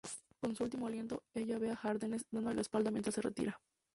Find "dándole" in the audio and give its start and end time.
2.31-2.55